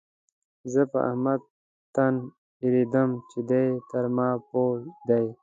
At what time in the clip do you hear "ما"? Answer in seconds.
4.15-4.29